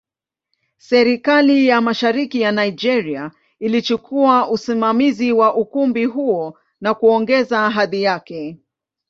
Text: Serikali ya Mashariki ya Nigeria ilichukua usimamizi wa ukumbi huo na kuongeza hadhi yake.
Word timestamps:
Serikali 0.77 1.65
ya 1.67 1.81
Mashariki 1.81 2.41
ya 2.41 2.51
Nigeria 2.51 3.31
ilichukua 3.59 4.49
usimamizi 4.49 5.31
wa 5.31 5.55
ukumbi 5.55 6.05
huo 6.05 6.57
na 6.81 6.93
kuongeza 6.93 7.69
hadhi 7.69 8.03
yake. 8.03 8.57